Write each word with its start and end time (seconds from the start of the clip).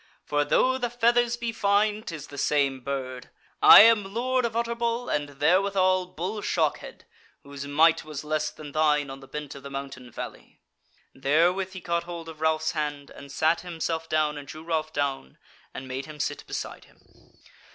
for 0.25 0.43
though 0.43 0.79
the 0.79 0.89
feathers 0.89 1.37
be 1.37 1.51
fine 1.51 2.01
'tis 2.01 2.25
the 2.25 2.37
same 2.39 2.79
bird. 2.79 3.29
I 3.61 3.81
am 3.81 4.15
Lord 4.15 4.45
of 4.45 4.55
Utterbol 4.55 5.09
and 5.09 5.39
therewithal 5.39 6.07
Bull 6.07 6.41
Shockhead, 6.41 7.03
whose 7.43 7.67
might 7.67 8.03
was 8.03 8.23
less 8.23 8.49
than 8.49 8.71
thine 8.71 9.11
on 9.11 9.19
the 9.19 9.27
bent 9.27 9.53
of 9.53 9.61
the 9.61 9.69
mountain 9.69 10.09
valley." 10.09 10.59
Therewith 11.13 11.73
he 11.73 11.81
caught 11.81 12.05
hold 12.05 12.29
of 12.29 12.41
Ralph's 12.41 12.71
hand, 12.71 13.11
and 13.11 13.31
sat 13.31 13.61
himself 13.61 14.09
down 14.09 14.39
and 14.39 14.47
drew 14.47 14.63
Ralph 14.63 14.91
down, 14.91 15.37
and 15.71 15.87
made 15.87 16.07
him 16.07 16.19
sit 16.19 16.47
beside 16.47 16.85
him. 16.85 17.35